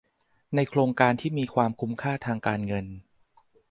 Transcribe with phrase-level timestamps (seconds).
[0.55, 2.85] ในโครงการที่มีความคุ้มค่าทางการเงิน